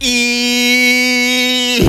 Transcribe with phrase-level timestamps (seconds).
[0.00, 1.88] E-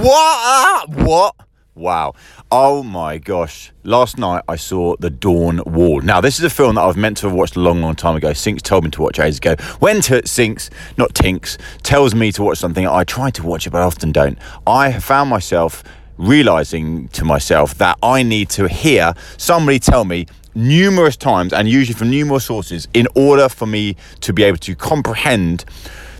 [0.00, 0.88] what?
[0.90, 1.34] What?
[1.76, 2.14] Wow.
[2.50, 3.72] Oh my gosh.
[3.84, 6.00] Last night I saw The Dawn Wall.
[6.00, 8.16] Now, this is a film that I've meant to have watched a long, long time
[8.16, 8.32] ago.
[8.32, 9.54] Sinks told me to watch ages ago.
[9.78, 13.70] When t- Sinks, not Tinks, tells me to watch something, I try to watch it,
[13.70, 14.38] but I often don't.
[14.66, 15.82] I have found myself
[16.16, 21.94] realizing to myself that I need to hear somebody tell me numerous times and usually
[21.94, 25.64] from numerous sources in order for me to be able to comprehend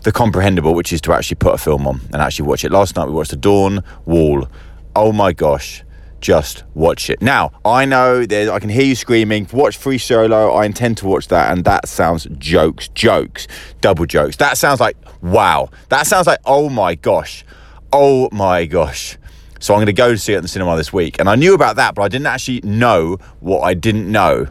[0.04, 2.70] the comprehensible, which is to actually put a film on and actually watch it.
[2.70, 4.46] Last night we watched The Dawn Wall.
[4.94, 5.82] Oh my gosh,
[6.20, 7.20] just watch it.
[7.20, 10.52] Now, I know that I can hear you screaming, watch Free Solo.
[10.52, 13.48] I intend to watch that, and that sounds jokes, jokes,
[13.80, 14.36] double jokes.
[14.36, 15.70] That sounds like wow.
[15.88, 17.44] That sounds like oh my gosh,
[17.92, 19.18] oh my gosh.
[19.58, 21.18] So I'm going to go see it in the cinema this week.
[21.18, 24.48] And I knew about that, but I didn't actually know what I didn't know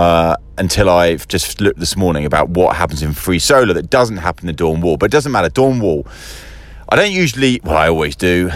[0.00, 4.16] uh, until I've just looked this morning about what happens in Free Solo that doesn't
[4.16, 4.96] happen in Dawn Wall.
[4.96, 5.50] But it doesn't matter.
[5.50, 6.06] Dawn Wall.
[6.88, 8.50] I don't usually, well, I always do,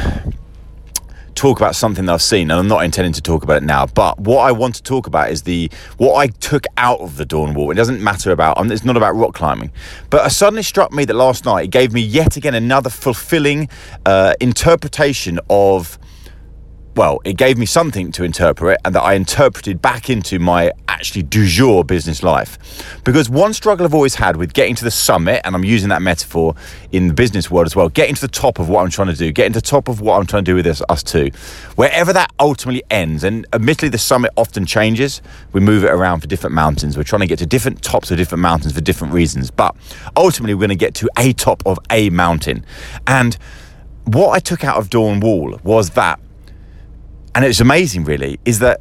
[1.35, 3.85] talk about something that I've seen, and I'm not intending to talk about it now.
[3.85, 7.27] But what I want to talk about is the what I took out of the
[7.27, 7.71] Dawn Wall.
[7.71, 8.59] It doesn't matter about.
[8.73, 9.71] It's not about rock climbing,
[10.09, 13.69] but it suddenly struck me that last night it gave me yet again another fulfilling
[14.07, 15.99] uh, interpretation of
[16.97, 21.25] well, it gave me something to interpret and that I interpreted back into my actually
[21.25, 22.57] du jour business life.
[23.05, 26.03] Because one struggle I've always had with getting to the summit, and I'm using that
[26.03, 26.55] metaphor
[26.93, 29.15] in the business world as well, getting to the top of what I'm trying to
[29.15, 31.31] do, getting to the top of what I'm trying to do with this, us two,
[31.75, 35.21] wherever that ultimately ends, and admittedly the summit often changes,
[35.53, 36.97] we move it around for different mountains.
[36.97, 39.75] We're trying to get to different tops of different mountains for different reasons, but
[40.17, 42.65] ultimately we're going to get to a top of a mountain.
[43.07, 43.37] And
[44.05, 46.21] what I took out of Dawn Wall was that
[47.35, 48.81] and it's amazing, really, is that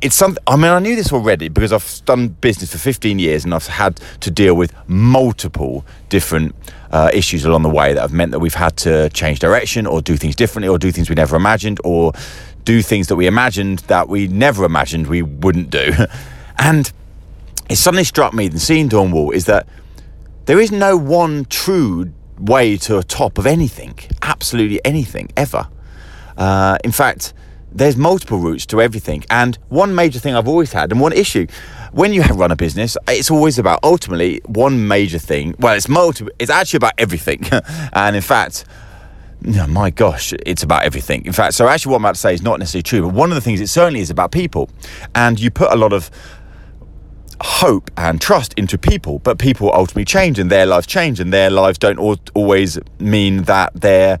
[0.00, 0.42] it's something.
[0.46, 3.66] I mean, I knew this already because I've done business for 15 years and I've
[3.66, 6.54] had to deal with multiple different
[6.90, 10.02] uh, issues along the way that have meant that we've had to change direction or
[10.02, 12.12] do things differently or do things we never imagined or
[12.64, 15.92] do things that we imagined that we never imagined we wouldn't do.
[16.58, 16.92] and
[17.70, 19.66] it suddenly struck me, that seeing Dawn Wall, is that
[20.44, 25.66] there is no one true way to a top of anything, absolutely anything, ever.
[26.36, 27.32] Uh, in fact,
[27.72, 29.24] there's multiple routes to everything.
[29.30, 31.46] And one major thing I've always had, and one issue,
[31.92, 35.54] when you have run a business, it's always about ultimately one major thing.
[35.58, 36.32] Well, it's multiple.
[36.38, 37.44] It's actually about everything.
[37.92, 38.64] and in fact,
[39.68, 41.26] my gosh, it's about everything.
[41.26, 43.02] In fact, so actually, what I'm about to say is not necessarily true.
[43.02, 44.70] But one of the things it certainly is about people,
[45.14, 46.10] and you put a lot of
[47.40, 51.50] hope and trust into people, but people ultimately change and their lives change, and their
[51.50, 51.98] lives don't
[52.34, 54.18] always mean that they're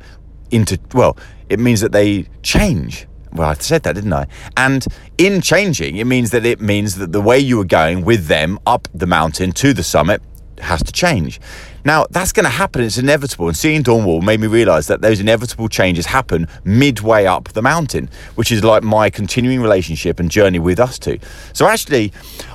[0.54, 1.16] into well
[1.48, 3.06] it means that they change.
[3.32, 4.26] Well, I said that, didn't I?
[4.56, 4.86] And
[5.18, 8.58] in changing, it means that it means that the way you were going with them
[8.66, 10.22] up the mountain to the summit
[10.60, 11.40] has to change.
[11.84, 12.82] Now, that's going to happen.
[12.82, 13.48] It's inevitable.
[13.48, 17.60] And seeing Dawn Wall made me realize that those inevitable changes happen midway up the
[17.60, 21.18] mountain, which is like my continuing relationship and journey with us two.
[21.52, 22.12] So, actually,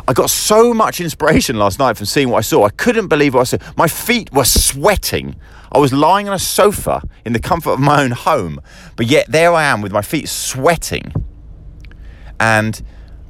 [0.08, 2.66] I got so much inspiration last night from seeing what I saw.
[2.66, 3.58] I couldn't believe what I saw.
[3.78, 5.36] My feet were sweating.
[5.72, 8.60] I was lying on a sofa in the comfort of my own home,
[8.96, 11.12] but yet there I am with my feet sweating.
[12.40, 12.82] And,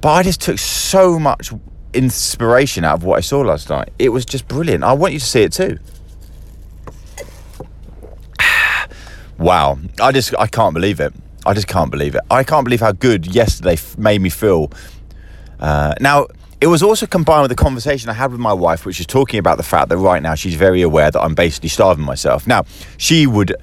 [0.01, 1.51] but I just took so much
[1.93, 3.89] inspiration out of what I saw last night.
[3.99, 4.83] It was just brilliant.
[4.83, 5.79] I want you to see it too.
[9.37, 9.79] wow.
[9.99, 11.13] I just, I can't believe it.
[11.45, 12.21] I just can't believe it.
[12.29, 14.71] I can't believe how good yesterday made me feel.
[15.59, 16.27] Uh, now,
[16.61, 19.39] it was also combined with the conversation I had with my wife, which is talking
[19.39, 22.45] about the fact that right now she's very aware that I'm basically starving myself.
[22.47, 22.65] Now,
[22.97, 23.55] she would,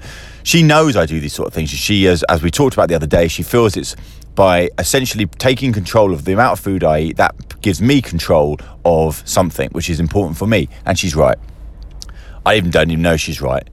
[0.43, 1.69] she knows I do these sort of things.
[1.69, 3.95] She, as, as we talked about the other day, she feels it's
[4.33, 8.57] by essentially taking control of the amount of food I eat, that gives me control
[8.85, 10.69] of something, which is important for me.
[10.85, 11.37] And she's right.
[12.45, 13.67] I even don't even know she's right.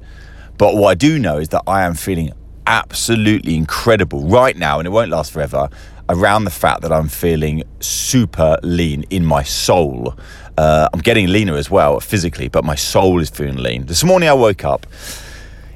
[0.58, 2.32] But what I do know is that I am feeling
[2.66, 5.68] absolutely incredible right now, and it won't last forever,
[6.08, 10.14] around the fact that I'm feeling super lean in my soul.
[10.56, 13.86] Uh, I'm getting leaner as well physically, but my soul is feeling lean.
[13.86, 14.86] This morning I woke up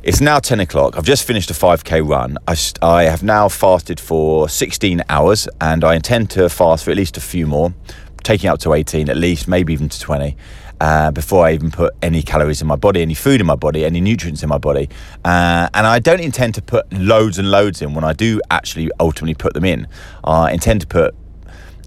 [0.08, 0.96] it's now 10 o'clock.
[0.96, 2.38] I've just finished a 5k run.
[2.46, 6.96] I, I have now fasted for 16 hours and I intend to fast for at
[6.96, 7.74] least a few more,
[8.22, 10.34] taking up to 18 at least, maybe even to 20.
[10.80, 13.84] Uh, before I even put any calories in my body, any food in my body,
[13.84, 14.88] any nutrients in my body.
[15.24, 18.88] Uh, and I don't intend to put loads and loads in when I do actually
[19.00, 19.88] ultimately put them in.
[20.22, 21.16] I intend to put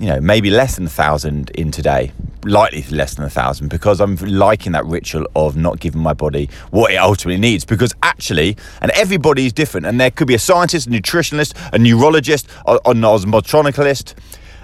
[0.01, 2.11] you know, maybe less than a thousand in today,
[2.43, 6.49] likely less than a thousand, because I'm liking that ritual of not giving my body
[6.71, 7.65] what it ultimately needs.
[7.65, 11.77] Because actually, and everybody is different, and there could be a scientist, a nutritionalist, a
[11.77, 14.15] neurologist, an osmotronicalist,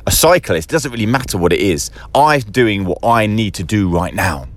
[0.07, 0.71] a cyclist.
[0.71, 1.92] It doesn't really matter what it is.
[2.15, 4.48] I'm doing what I need to do right now.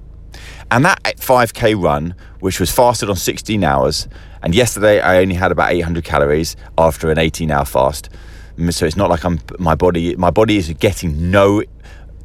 [0.70, 4.06] And that 5k run, which was fasted on 16 hours,
[4.43, 8.11] and yesterday I only had about 800 calories after an 18 hour fast.
[8.56, 11.62] Mm, so it's not like I'm my body my body is getting no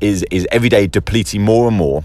[0.01, 2.03] is is every day depleting more and more.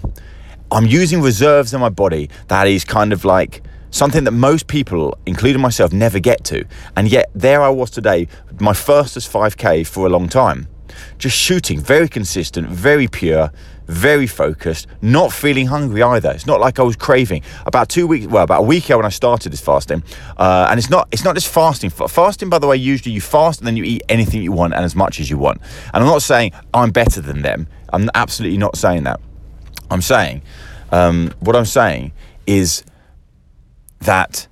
[0.71, 5.15] I'm using reserves in my body that is kind of like something that most people,
[5.27, 6.65] including myself, never get to.
[6.97, 8.27] And yet there I was today,
[8.59, 10.67] my fastest 5k for a long time.
[11.17, 13.51] Just shooting, very consistent, very pure,
[13.87, 16.31] very focused, not feeling hungry either.
[16.31, 17.43] It's not like I was craving.
[17.65, 20.03] About two weeks, well, about a week ago when I started this fasting,
[20.37, 21.89] uh, and it's not it's not just fasting.
[21.89, 24.85] Fasting, by the way, usually you fast and then you eat anything you want and
[24.85, 25.61] as much as you want.
[25.93, 27.67] And I'm not saying I'm better than them.
[27.91, 29.19] I'm absolutely not saying that.
[29.89, 30.41] I'm saying
[30.91, 32.11] um, what I'm saying
[32.47, 32.83] is
[33.99, 34.47] that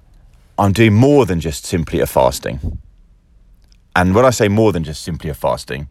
[0.58, 2.80] I'm doing more than just simply a fasting.
[3.96, 5.90] And when I say more than just simply a fasting,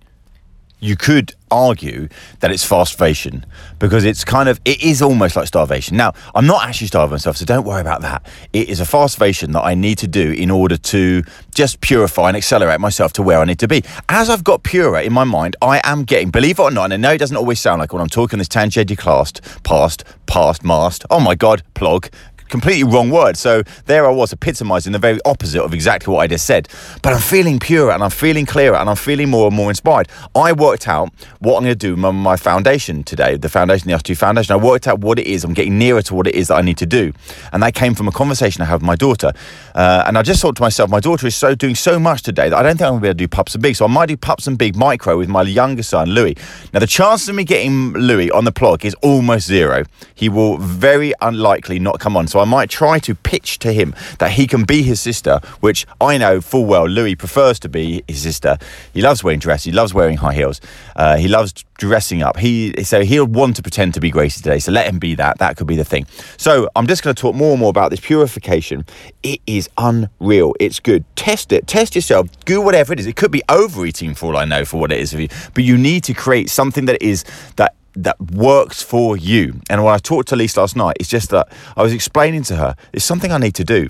[0.80, 2.08] you could argue
[2.40, 3.44] that it's fastvation
[3.78, 5.96] because it's kind of it is almost like starvation.
[5.96, 8.26] Now, I'm not actually starving myself, so don't worry about that.
[8.52, 11.22] It is a fastvation that I need to do in order to
[11.54, 13.82] just purify and accelerate myself to where I need to be.
[14.08, 16.94] As I've got purer in my mind, I am getting, believe it or not, and
[16.94, 20.64] I know it doesn't always sound like when I'm talking this tangenti classed, past, past,
[20.64, 21.04] mast.
[21.10, 22.10] Oh my god, plug
[22.48, 23.36] completely wrong word.
[23.36, 26.68] So there I was epitomizing the very opposite of exactly what I just said.
[27.02, 30.08] But I'm feeling purer and I'm feeling clearer and I'm feeling more and more inspired.
[30.34, 31.10] I worked out
[31.40, 34.52] what I'm going to do with my foundation today, the foundation, the R2 foundation.
[34.52, 35.44] I worked out what it is.
[35.44, 37.12] I'm getting nearer to what it is that I need to do.
[37.52, 39.32] And that came from a conversation I had with my daughter.
[39.74, 42.48] Uh, and I just thought to myself, my daughter is so doing so much today
[42.48, 43.76] that I don't think I'm going to be able to do pups and big.
[43.76, 46.36] So I might do pups and big micro with my younger son, Louis.
[46.72, 49.84] Now, the chance of me getting Louis on the plug is almost zero.
[50.14, 52.26] He will very unlikely not come on.
[52.26, 55.86] So I might try to pitch to him that he can be his sister, which
[56.00, 58.58] I know full well Louis prefers to be his sister.
[58.92, 59.64] He loves wearing dress.
[59.64, 60.60] He loves wearing high heels.
[60.96, 62.36] Uh, he loves dressing up.
[62.38, 64.58] He so he'll want to pretend to be Gracie today.
[64.58, 65.38] So let him be that.
[65.38, 66.06] That could be the thing.
[66.36, 68.84] So I'm just going to talk more and more about this purification.
[69.22, 70.54] It is unreal.
[70.58, 71.04] It's good.
[71.16, 71.66] Test it.
[71.66, 72.28] Test yourself.
[72.44, 73.06] Do whatever it is.
[73.06, 75.28] It could be overeating for all I know for what it is you.
[75.54, 77.24] But you need to create something that is
[77.56, 79.60] that that works for you.
[79.70, 82.56] And when I talked to Lise last night, it's just that I was explaining to
[82.56, 83.88] her, it's something I need to do.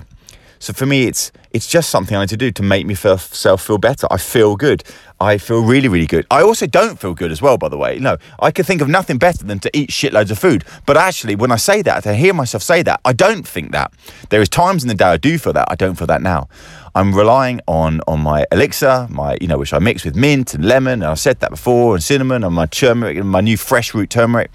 [0.59, 3.77] So for me, it's it's just something I need to do to make myself feel
[3.77, 4.07] better.
[4.11, 4.83] I feel good.
[5.19, 6.27] I feel really, really good.
[6.29, 7.97] I also don't feel good as well, by the way.
[7.97, 10.63] No, I could think of nothing better than to eat shitloads of food.
[10.85, 13.91] But actually, when I say that, to hear myself say that, I don't think that.
[14.29, 15.67] There is times in the day I do feel that.
[15.71, 16.49] I don't feel that now.
[16.93, 20.65] I'm relying on on my elixir, my you know, which I mix with mint and
[20.65, 23.93] lemon, and I've said that before, and cinnamon, and my turmeric, and my new fresh
[23.93, 24.51] root turmeric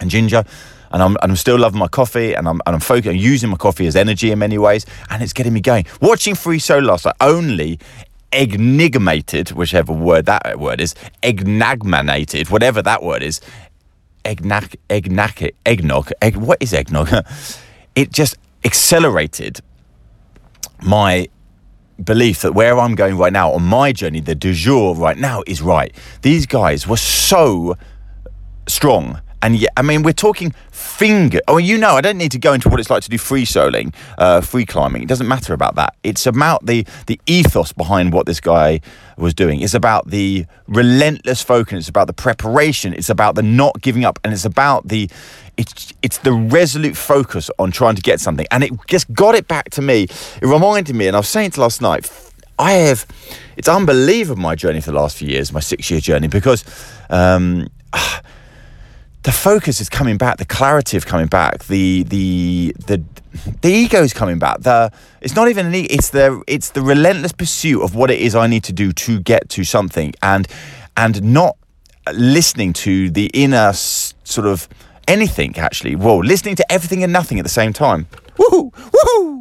[0.00, 0.44] and ginger
[0.90, 3.56] and I'm, and I'm still loving my coffee and I'm, and I'm focusing, using my
[3.56, 5.86] coffee as energy in many ways and it's getting me going.
[6.00, 7.78] Watching Free Solo I only
[8.32, 13.40] enigmated, whichever word that word is, egnagmanated, whatever that word is,
[14.24, 17.10] eggnog, eggnog, eggnog, egg, what is eggnog?
[17.94, 19.60] it just accelerated
[20.82, 21.28] my
[22.02, 25.42] belief that where I'm going right now on my journey, the du jour right now
[25.46, 25.94] is right.
[26.22, 27.76] These guys were so
[28.66, 31.40] strong and yeah, I mean, we're talking finger.
[31.46, 33.44] Oh, you know, I don't need to go into what it's like to do free
[33.44, 35.02] soling, uh, free climbing.
[35.02, 35.94] It doesn't matter about that.
[36.02, 38.80] It's about the the ethos behind what this guy
[39.16, 39.60] was doing.
[39.60, 41.78] It's about the relentless focus.
[41.80, 42.92] It's about the preparation.
[42.92, 45.08] It's about the not giving up, and it's about the
[45.56, 48.46] it's it's the resolute focus on trying to get something.
[48.50, 50.04] And it just got it back to me.
[50.42, 52.10] It reminded me, and I was saying to last night.
[52.60, 53.06] I have,
[53.56, 56.64] it's unbelievable my journey for the last few years, my six year journey, because
[57.08, 57.68] um,
[59.28, 63.04] the focus is coming back, the clarity of coming back, the the the
[63.60, 64.60] the ego is coming back.
[64.60, 68.20] The it's not even an ego, it's the it's the relentless pursuit of what it
[68.20, 70.48] is I need to do to get to something, and
[70.96, 71.58] and not
[72.14, 74.66] listening to the inner sort of
[75.06, 75.94] anything actually.
[75.94, 78.06] Whoa, listening to everything and nothing at the same time.
[78.38, 78.72] Woohoo!
[78.72, 79.37] Woohoo!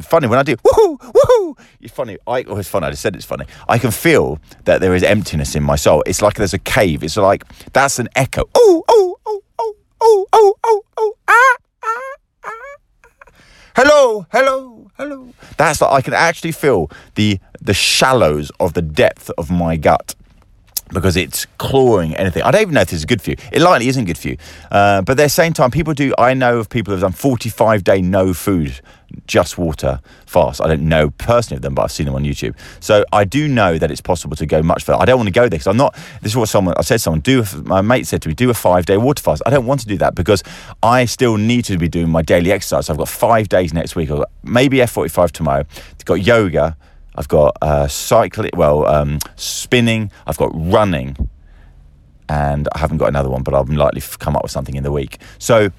[0.00, 1.58] Funny when I do woohoo woohoo.
[1.80, 2.18] It's funny.
[2.26, 2.86] I oh, it's funny.
[2.86, 3.46] I just said it's funny.
[3.68, 6.02] I can feel that there is emptiness in my soul.
[6.06, 7.02] It's like there's a cave.
[7.02, 8.44] It's like that's an echo.
[8.54, 13.32] Oh oh oh oh oh oh oh oh ah ah ah.
[13.76, 15.28] Hello hello hello.
[15.56, 20.14] That's like I can actually feel the the shallows of the depth of my gut
[20.94, 22.42] because it's clawing anything.
[22.42, 23.36] I don't even know if this is good for you.
[23.52, 24.36] It likely isn't good for you.
[24.70, 26.14] Uh, but at the same time, people do.
[26.18, 28.80] I know of people who have done 45 day no food
[29.26, 30.60] just water fast.
[30.60, 32.56] I don't know personally of them, but I've seen them on YouTube.
[32.80, 35.00] So I do know that it's possible to go much further.
[35.00, 35.94] I don't want to go there because I'm not.
[36.20, 37.00] This is what someone I said.
[37.00, 37.44] Someone do.
[37.62, 39.42] My mate said to me, do a five day water fast.
[39.46, 40.42] I don't want to do that because
[40.82, 42.90] I still need to be doing my daily exercise.
[42.90, 44.10] I've got five days next week.
[44.10, 45.64] I've got maybe F45 tomorrow.
[45.76, 46.76] I've got yoga.
[47.14, 48.50] I've got uh, cycling.
[48.54, 50.10] Well, um, spinning.
[50.26, 51.16] I've got running.
[52.28, 54.82] And I haven't got another one, but I'm likely to come up with something in
[54.82, 55.18] the week.
[55.38, 55.70] So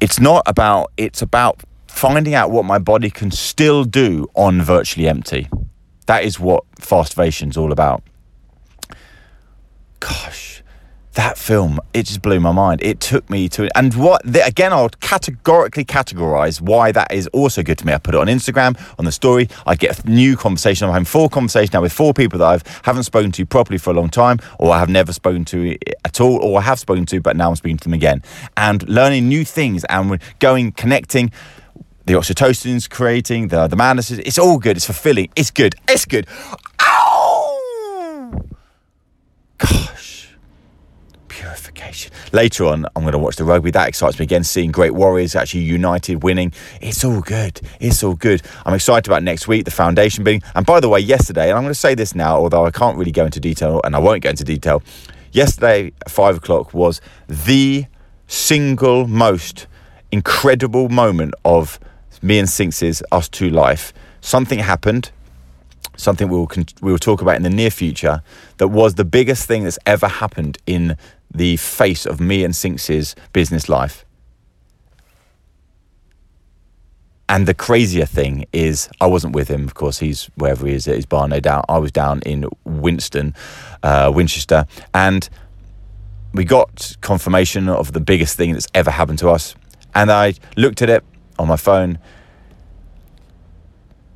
[0.00, 5.08] it's not about, it's about finding out what my body can still do on virtually
[5.08, 5.48] empty.
[6.06, 8.02] That is what Fastvation's all about.
[10.00, 10.55] Gosh,
[11.16, 12.82] that film, it just blew my mind.
[12.82, 17.62] It took me to, and what, the, again, I'll categorically categorize why that is also
[17.62, 17.94] good to me.
[17.94, 19.48] I put it on Instagram, on the story.
[19.66, 20.86] I get a new conversation.
[20.86, 23.90] I'm having four conversations now with four people that i've haven't spoken to properly for
[23.90, 27.06] a long time, or I have never spoken to at all, or I have spoken
[27.06, 28.22] to, but now I'm speaking to them again.
[28.56, 31.32] And learning new things and going, connecting
[32.04, 34.10] the oxytocin's creating, the, the madness.
[34.10, 34.76] It's all good.
[34.76, 35.28] It's fulfilling.
[35.34, 35.74] It's good.
[35.88, 36.26] It's good.
[36.80, 38.44] Ow!
[39.58, 40.15] Gosh.
[41.36, 42.10] Purification.
[42.32, 43.70] Later on, I'm going to watch the rugby.
[43.70, 46.50] That excites me again, seeing great warriors actually united, winning.
[46.80, 47.60] It's all good.
[47.78, 48.40] It's all good.
[48.64, 50.42] I'm excited about next week, the foundation being.
[50.54, 52.96] And by the way, yesterday, and I'm going to say this now, although I can't
[52.96, 54.82] really go into detail, and I won't go into detail.
[55.30, 57.84] Yesterday, five o'clock was the
[58.28, 59.66] single most
[60.10, 61.78] incredible moment of
[62.22, 65.10] me and Sinks's Us Two Life, something happened,
[65.98, 66.50] something we will,
[66.80, 68.22] we will talk about in the near future,
[68.56, 70.96] that was the biggest thing that's ever happened in
[71.34, 74.04] the face of me and Sinks's business life.
[77.28, 79.64] And the crazier thing is, I wasn't with him.
[79.64, 81.64] Of course, he's wherever he is at his bar, no doubt.
[81.68, 83.34] I was down in Winston,
[83.82, 85.28] uh, Winchester, and
[86.32, 89.56] we got confirmation of the biggest thing that's ever happened to us.
[89.94, 91.02] And I looked at it
[91.38, 91.98] on my phone,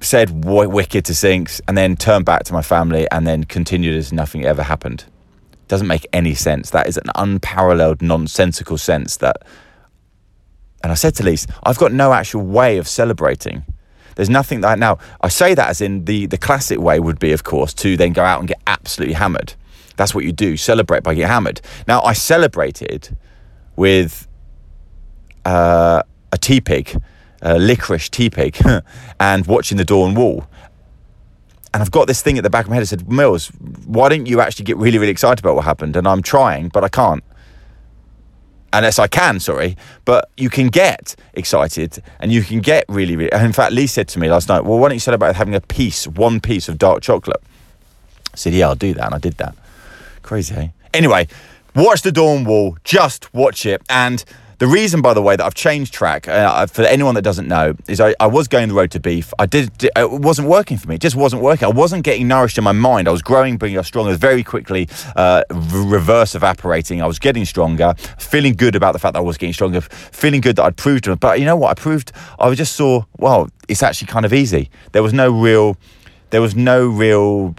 [0.00, 4.12] said wicked to Sinks, and then turned back to my family and then continued as
[4.12, 5.04] nothing ever happened.
[5.70, 6.70] Doesn't make any sense.
[6.70, 9.36] That is an unparalleled, nonsensical sense that.
[10.82, 13.62] And I said to Lise, I've got no actual way of celebrating.
[14.16, 17.30] There's nothing that now I say that as in the the classic way would be,
[17.30, 19.54] of course, to then go out and get absolutely hammered.
[19.94, 20.56] That's what you do.
[20.56, 21.60] Celebrate by getting hammered.
[21.86, 23.16] Now I celebrated
[23.76, 24.26] with
[25.44, 27.00] uh, a Teapig
[27.42, 28.84] uh, licorice Teapig
[29.20, 30.48] and watching the Dawn Wall.
[31.72, 32.82] And I've got this thing at the back of my head.
[32.82, 33.48] I said, Mills,
[33.86, 35.96] why don't you actually get really, really excited about what happened?
[35.96, 37.22] And I'm trying, but I can't.
[38.72, 39.76] Unless I can, sorry.
[40.04, 43.30] But you can get excited and you can get really, really.
[43.32, 45.54] in fact, Lee said to me last night, well, why don't you celebrate about having
[45.54, 47.42] a piece, one piece of dark chocolate?
[48.32, 49.06] I said, yeah, I'll do that.
[49.06, 49.54] And I did that.
[50.22, 50.72] Crazy, hey?
[50.94, 51.28] Anyway,
[51.74, 52.76] watch the Dawn Wall.
[52.84, 53.82] Just watch it.
[53.88, 54.24] And
[54.60, 57.74] the reason, by the way, that I've changed track, uh, for anyone that doesn't know,
[57.88, 59.32] is I, I, was going the road to beef.
[59.38, 60.96] I did, it wasn't working for me.
[60.96, 61.64] It just wasn't working.
[61.64, 63.08] I wasn't getting nourished in my mind.
[63.08, 64.86] I was growing, bringing stronger, very quickly,
[65.16, 67.00] uh, reverse evaporating.
[67.00, 70.42] I was getting stronger, feeling good about the fact that I was getting stronger, feeling
[70.42, 71.16] good that I'd proved them.
[71.16, 71.70] But you know what?
[71.70, 74.68] I proved, I just saw, well, it's actually kind of easy.
[74.92, 75.78] There was no real,
[76.28, 77.54] there was no real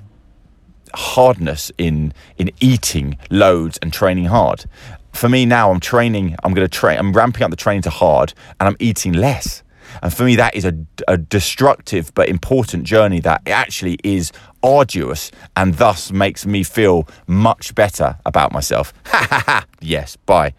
[0.93, 4.65] hardness in in eating loads and training hard
[5.13, 6.35] for me now, I'm training.
[6.43, 6.97] I'm going to train.
[6.97, 9.63] I'm ramping up the training to hard, and I'm eating less.
[10.01, 10.73] And for me, that is a,
[11.07, 14.31] a destructive but important journey that actually is
[14.63, 18.93] arduous and thus makes me feel much better about myself.
[19.07, 19.65] Ha ha ha!
[19.81, 20.53] Yes, bye.